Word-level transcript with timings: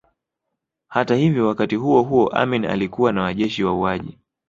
Hata 0.87 1.15
hivyo 1.15 1.47
wakati 1.47 1.75
huo 1.75 2.01
huo 2.01 2.27
Amin 2.27 2.65
alikuwa 2.65 3.11
na 3.11 3.21
wajeshi 3.21 3.63
wauaji 3.63 4.17